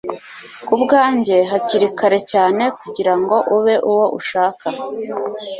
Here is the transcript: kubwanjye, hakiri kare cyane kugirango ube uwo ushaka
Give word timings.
kubwanjye, 0.67 1.35
hakiri 1.51 1.87
kare 1.97 2.19
cyane 2.31 2.63
kugirango 2.79 3.35
ube 3.55 3.75
uwo 3.89 4.05
ushaka 4.19 4.65